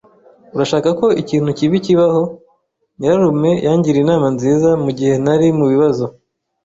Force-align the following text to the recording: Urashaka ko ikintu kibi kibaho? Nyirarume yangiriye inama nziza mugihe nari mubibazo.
Urashaka 0.55 0.89
ko 0.99 1.07
ikintu 1.21 1.49
kibi 1.57 1.77
kibaho? 1.85 2.23
Nyirarume 2.97 3.51
yangiriye 3.65 4.01
inama 4.03 4.27
nziza 4.35 4.69
mugihe 4.83 5.13
nari 5.23 5.47
mubibazo. 5.57 6.05